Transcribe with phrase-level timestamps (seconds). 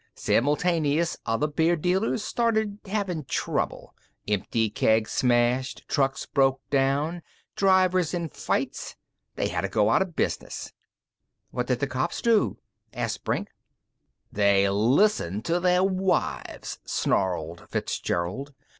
[0.15, 3.93] "Simultaneous other beer dealers started havin' trouble.
[4.27, 5.87] Empty kegs smashed.
[5.87, 7.21] Trucks broke down.
[7.55, 8.95] Drivers in fights.
[9.35, 10.73] They hadda go outta business!"
[11.51, 12.57] "What did the cops do?"
[12.91, 13.49] asked Brink.
[14.31, 18.55] "They listened to their wives!" snarled Fitzgerald.